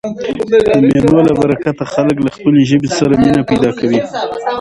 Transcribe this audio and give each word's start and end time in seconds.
د 0.51 0.69
مېلو 0.85 1.17
له 1.27 1.33
برکته 1.39 1.83
خلک 1.93 2.17
له 2.25 2.29
خپلي 2.35 2.61
ژبي 2.69 2.89
سره 2.97 3.13
مینه 3.21 3.41
پیدا 3.49 3.71
کوي. 3.79 3.99